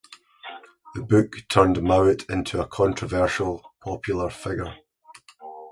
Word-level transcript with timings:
The 0.95 1.03
book 1.03 1.35
turned 1.47 1.83
Mowat 1.83 2.27
into 2.27 2.59
a 2.59 2.65
controversial, 2.65 3.71
popular 3.81 4.31
figure. 4.31 4.73